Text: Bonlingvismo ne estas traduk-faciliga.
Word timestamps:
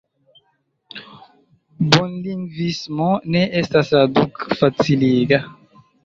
Bonlingvismo 1.95 3.09
ne 3.35 3.43
estas 3.59 3.91
traduk-faciliga. 3.91 5.41